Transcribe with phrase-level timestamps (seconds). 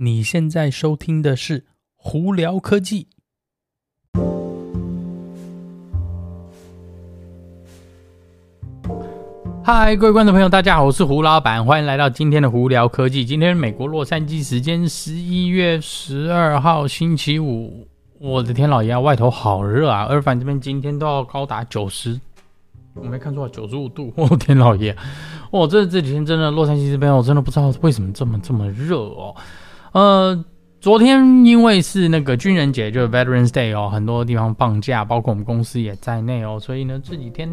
[0.00, 1.58] 你现在收听的是
[1.96, 3.08] 《胡聊科技》。
[9.64, 13.24] 嗨，各位观众朋友，大家好，我是胡老板，欢迎来到今天的《胡聊科技》。
[13.28, 17.84] 今天是美国洛杉矶时间十一月十二号星期五。
[18.20, 20.04] 我的天老爷啊，外头好热啊！
[20.04, 22.20] 二反这边今天都要高达九十，
[22.94, 24.12] 我没看错，九十五度。
[24.14, 24.96] 我天老爷，
[25.50, 29.34] 我这这几天真的洛杉矶这边，我真的不知道为什么这么这么热哦。
[29.98, 30.44] 呃，
[30.80, 37.50] 昨天因为是那个军人节，就是 Veterans Day 哦，很多地方放假，包括我们公司也在内哦，所以呢，这几天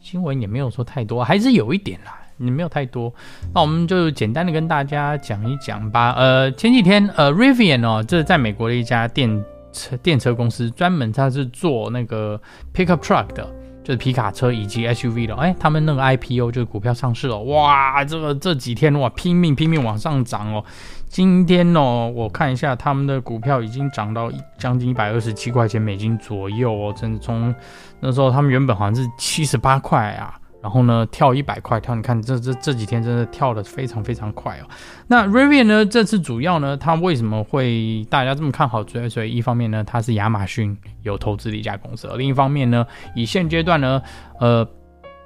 [0.00, 3.12] 新闻也没有说太多，还是有一点啦，也没有太多。
[3.54, 6.14] 那我们就简单的跟大家讲一讲吧。
[6.16, 12.40] 呃，前几天呃，Rivian 哦，这是在美国的一家电车电车公司，专门它是做那个
[12.72, 13.46] pickup truck 的。
[13.90, 20.64] 是皮卡车以及 SUV 的，哎，他们那个 IPO 就是股票上市了，哇，这个这几天哇拼命拼命往上涨哦，
[21.08, 27.54] 今天哦，我看一下他们的股票已经涨到将近一百二十七块钱美金左右哦，真的从
[28.00, 30.39] 那时候他们原本好像是七十八块啊。
[30.62, 34.68] 然后呢，跳一百块跳，你看这这这几天真的跳得非常非常快哦。
[35.06, 38.84] 那 Rivian 呢，这次主要呢，它为什么会大家这么看好？
[38.84, 44.02] 主要所以一方面呢，它是亚马逊有投资的一家公司；而另一方面呢，以现阶段呢，
[44.38, 44.68] 呃，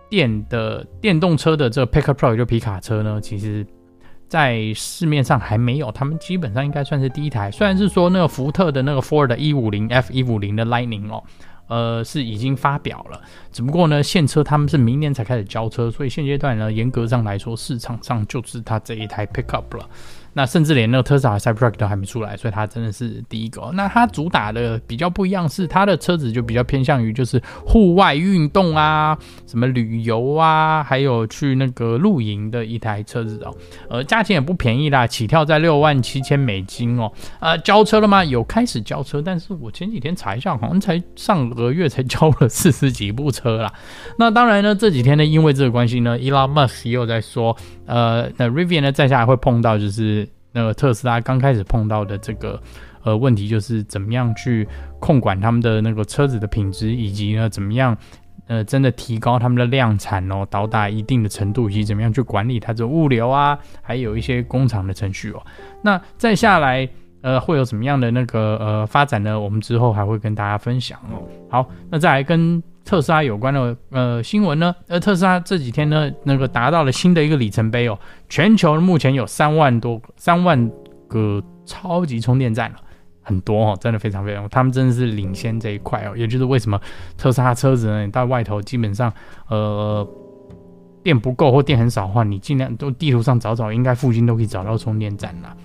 [0.08, 3.66] 电的电动车的这个 Pickup Truck 就皮卡车呢，其实
[4.28, 7.50] 在市面上还没有，他们基本上应该算是第一台。
[7.50, 11.24] 虽然是说那个福特的那个 Ford 一五零 F 一五零的 Lightning 哦。
[11.66, 13.20] 呃，是已经发表了，
[13.50, 19.88] 只不过呢，现车他们是明年才开始交车，所以现阶段呢，严格上来说，市场上就是它这一台 Pickup 了。
[20.34, 23.70] 那甚至连那个特斯拉 Cybertruck 都还没出来，所以它真的是第一个。
[23.74, 33.54] 那它主打的比较不一样，是它的车子就比较偏向于就是户外运动啊，什么旅游啊，还有去那个露营的一台车子哦。
[33.88, 37.12] 呃，价钱也不便宜啦，起跳在六万七千美金哦。
[37.38, 38.24] 呃，交车了吗？
[38.24, 43.72] 有开始交车，但是我前几天查一下，好像才上个月才交了四十几部车啦。
[44.18, 47.56] 那当然呢，这几天呢，因为这个关系呢，Elon Musk 又在说，
[47.86, 50.23] 呃，那 Rivian 呢，再下来会碰到就是。
[50.54, 52.58] 那个特斯拉刚开始碰到的这个
[53.02, 54.66] 呃问题，就是怎么样去
[55.00, 57.94] 控管他们的那个车子的品质，以及呢怎么样
[58.46, 65.42] 呃真的提高他们的量产哦，到达一定的程度，以及怎么样去管理它的物流啊，还有一些工厂的程序哦。
[65.82, 66.88] 那再下来
[67.24, 69.40] 呃会有什么样的那个呃发展呢？
[69.40, 71.26] 我们之后还会跟大家分享哦。
[71.50, 72.62] 好，那再来跟。
[72.86, 77.98] 特斯拉有关的呃新闻呢，呃特斯拉这几天呢，那个达到了新的一个里程碑哦，
[78.28, 80.70] 全球目前有三万多三万
[81.08, 82.76] 个超级充电站了，
[83.22, 86.78] 很多哦，真的非常非常，他们真的是领先这一块哦，也就是为什么
[87.16, 89.10] 特斯拉车子呢，你到外头基本上
[89.48, 90.06] 呃
[91.02, 95.56] 电不够或电很少的话，你尽量都地图上找找，应该附近都可以找到充电站了。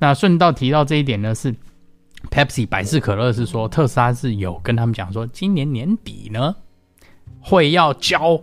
[0.00, 1.54] 那顺道提到这一点呢是。
[2.30, 6.54] Pepsi 百事可乐是说，特斯拉是有跟他们讲说，今年年底呢
[7.40, 8.38] 会要交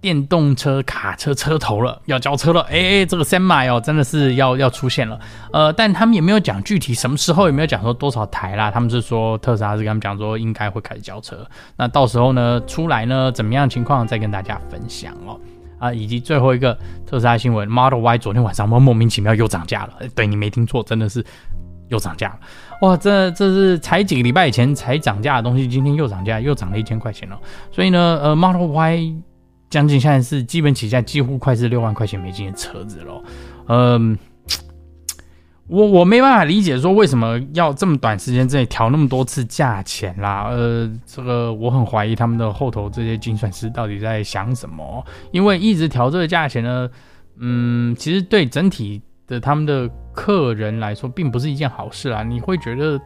[0.00, 2.60] 电动车卡车车头了，要交车了。
[2.70, 5.18] 哎、欸，这个 Semi 哦，真的是要要出现了。
[5.52, 8.70] 呃，但他们也没有讲具体什么时候，也没有讲说多少台啦。
[8.70, 11.44] 他们是说特斯拉是跟他们讲说，应该会开始交车。
[11.76, 15.36] 那到时候呢出来呢怎么样情况再跟大家分享哦。
[15.80, 19.94] 啊，以及最后一个特斯拉新闻，Model Y 昨天晚上莫莫名其妙又涨价了。
[20.14, 21.24] 对，你没听错，真的是。
[21.90, 22.38] 又涨价了，
[22.82, 22.96] 哇！
[22.96, 27.36] 这这是才几个礼拜以前才涨价的东西，今天又涨价，又涨了一千块钱了。
[27.72, 29.16] 所以呢，呃，Model Y
[29.68, 33.22] 将近现在是基本起价几乎快是六万块钱美金的车子了。
[33.66, 34.16] 嗯，
[35.70, 40.48] 我我没办法理解说为什么要这么短时间之内调那么多次价钱啦。
[40.50, 46.90] 呃，这个我很怀疑他们的后头这些精算师到底在想什么，因为一直调这个价钱呢，
[47.38, 49.88] 嗯，其实对整体的他们的。
[50.12, 52.22] 客人来说，并不是一件好事啊！
[52.24, 53.00] 你会觉得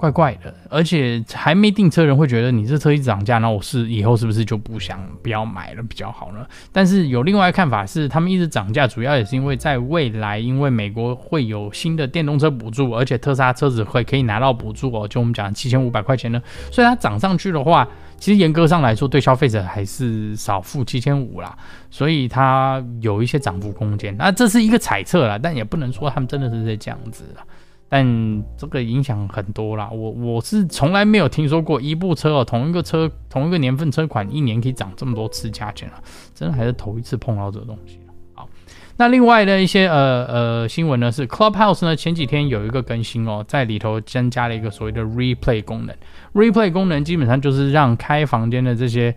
[0.00, 6.46] 怪怪的，而且还没订车人会觉得你这车一直涨价，那我是以后是不是就不想不要买了比较好呢？
[6.72, 16.40] 但是有另外一个看法是，他们一直涨价，主要也是因为在未来，因为美国会有新的电动车补助，而且特斯拉车子会可以拿到补助哦，就我们讲七千五百块钱呢，
[16.72, 17.86] 所以它涨上去的话。
[18.18, 21.56] 其实严格上来说，对消费者还是少付七千五啦，
[21.90, 24.14] 所以它有一些涨幅空间。
[24.18, 27.42] 那这是一个猜测啦，但也不能说他们真的是在这样子啦。
[27.92, 36.00] 但这个影响很多啦，我我是从来没有听说过一部车哦，同一个车同一个年份车款一年可以涨这么多次价钱啊，
[36.32, 37.98] 真的还是头一次碰到这个东西。
[38.32, 38.48] 好
[38.96, 45.96] 那另外的一些呃呃新闻呢，是 Clubhouse 呢前几天有一个更新哦，在里头增加了一个所谓的 Replay 功能。
[46.32, 49.12] Replay 功能基本上就是让开房间的这些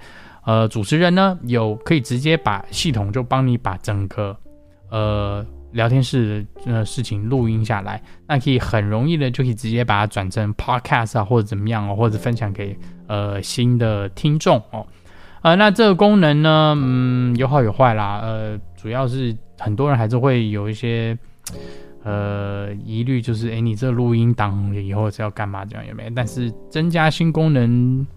[0.45, 4.35] 呃主持人呢，有可以直接把系统就帮你把整个
[4.89, 12.77] 呃聊天室的呃事情录音下来，那可以很容易的就可以直接把它转成 podcast 啊，或者怎么样哦，或者分享给
[13.07, 14.85] 呃新的听众哦。
[15.41, 18.21] 呃，那这个功能呢，嗯，有好有坏啦。
[18.23, 21.17] 呃，主要是很多人还是会有一些
[22.03, 25.65] 呃疑虑，就是诶，你这录音档以后是要干嘛？
[25.65, 26.09] 这样有没有？
[26.15, 28.07] 但是增加新功能，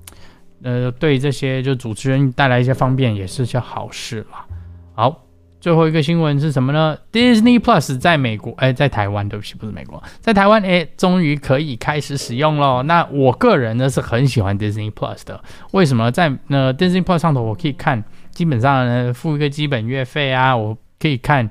[0.62, 4.46] 呃，对这些就主持人带来一些方便，也是件好事啦。
[4.94, 5.25] 好。
[5.60, 12.82] 最后一个新闻是什么呢？Disney Plus 在美国，哎，在台湾，对不起，不是美国，在台湾，哎，终于可以开始使用了。
[12.84, 15.42] 那我个人呢是很喜欢 Disney Plus 的，
[15.72, 16.10] 为什么？
[16.12, 21.48] 在那 Disney Plus 上头，我可以看，基本上呢付一个基本月费啊，我可以看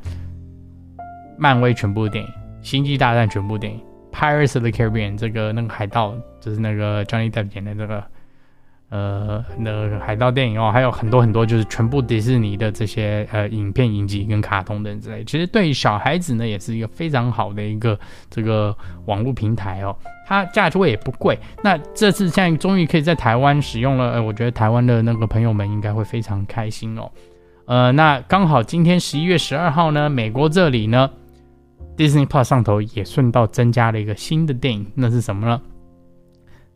[1.38, 2.30] 漫威全部电影，
[2.62, 3.82] 星际大战全部电影
[4.14, 8.04] ，Pirates of the Caribbean 这个那个海盗，就是那个 Johnny Depp 演的这个。
[8.90, 15.24] 呃，那个海盗电影哦，还有很多很多，就是全部迪士尼的这些呃影片、影集跟卡通等之类。
[15.24, 18.00] 其实对于小孩子呢，也是一个非常好的一个
[18.30, 19.96] 这个网络平台哦。
[20.28, 21.38] 它价位也不贵。
[21.64, 27.12] 那这次现在终于可以在台湾使用了，呃，我觉得台湾的那个朋友们应该会非常开心哦。
[27.66, 31.10] 呃，那刚好今天十一月十二号呢，美国这里呢
[31.98, 35.60] ，Disney Plus 上头也顺道增加了一个新的电影，那是什么呢？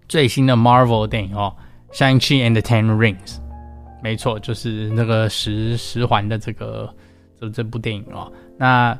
[0.08, 1.56] 最新的 Marvel 电影哦。
[1.92, 3.38] Shang-Chi and the Ten Rings，
[4.04, 6.94] 没错，就是那个十十环的这个
[7.40, 8.32] 这这部电影哦。
[8.58, 8.98] 那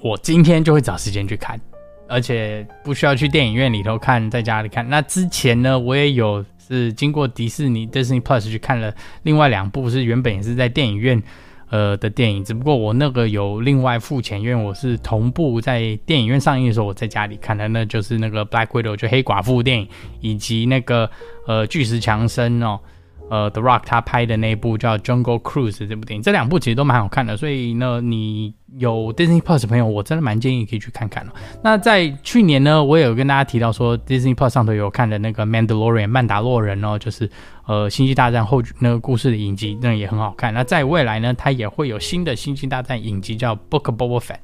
[0.00, 1.60] 我今天就会找时间去看，
[2.08, 4.88] 而且不需要去电影院里头看，在家里看。
[4.88, 11.22] 那之前呢，我也有是经过迪士尼 Disney Plus 去看了另外两部，是原本也是在电影院。
[11.70, 19.88] 呃的电影，只不过我那个有另外付钱，因为我是同步在电影院上映的时候，我在家里看的，那就是那个 Black Widow 就黑寡妇电影，
[20.20, 21.10] 以及那个
[21.46, 22.78] 呃巨石强森哦。
[23.28, 31.32] 呃，The Rock 他拍的那部叫《Jungle Cruise》这部电影，这两部其实都蛮好看的，所以呢，你有 Disney Plus 的朋友，我真的蛮建议可以去看看的。
[31.62, 37.28] 那在去年呢，我也有跟大家提到说，Disney Plus 上头有看的那个《Mandalorian》曼达洛人哦，就是
[37.66, 40.54] 呃《星际大战》后那个故事的影集，那也很好看。
[40.54, 44.34] 那在未来呢，它也会有新的《星际大战》影集叫《Book of Boba Fett》，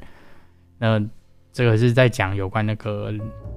[0.78, 1.00] 那
[1.52, 3.12] 这个是在讲有关那个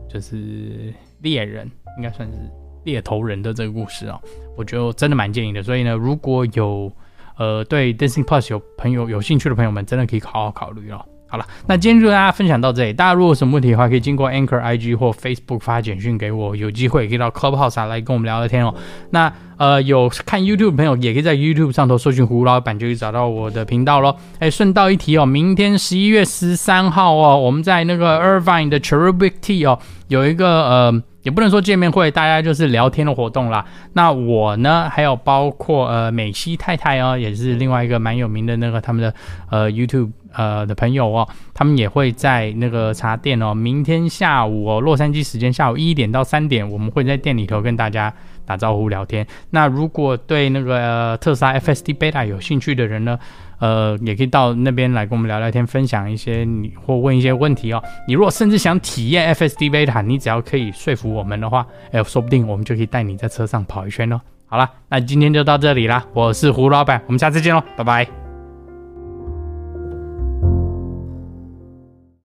[0.08, 2.38] 就是猎人，应该算是。
[2.86, 5.62] 猎头人的这个故事啊、哦，我觉得真的蛮建议的。
[5.62, 6.90] 所以呢，如果有
[7.38, 11.04] 呃对 Dancing Plus 有朋友有兴趣的朋友们，真的可以好好考虑哦。
[11.28, 12.94] 好了，那今天就跟大家分享到这里。
[12.94, 16.56] 大家如果有什么问题的话，可以经过 Anchor IG 或 Facebook 发简讯给我。
[16.56, 18.74] 有机会可以到 Clubhouse 来跟我们聊聊天哦。
[19.10, 24.16] 那呃有看 YouTube 的朋友，也可以在 YouTube 上头搜寻胡老板，就可以找到我的频道喽。
[24.38, 31.04] 哎，顺道一提哦，明天十一月十三号哦，我们在那个 Irvine 的 Cherubic Tea 哦，有一个呃。
[31.26, 33.66] 也不能说见面会，大家就是聊天的活动啦。
[33.94, 39.12] 那我呢，还有包括呃美西太太哦，也是另外一个蛮有名的那个他们的
[39.50, 48.14] 呃 YouTube 呃的朋友哦，他们也会在那个茶店哦，明天下午哦，洛杉矶时间下午一点到三点，我们会在店里头跟大家
[48.46, 49.26] 打招呼聊天。
[49.50, 53.18] 那如果对那个、呃、特斯拉 FSD Beta 有兴趣的人呢，
[53.60, 57.82] 呃，也可以到那边来跟我们聊聊天，分享一些你或问一些问题哦。
[58.08, 64.20] 你如果甚至想体验 FSD Beta，你只要可以说服我们的话，哎，说不定我们就可以带你在车上跑一圈哦。
[64.48, 68.25] 好了，那今天就到这里啦，我是胡老板，我们下次见喽，拜拜。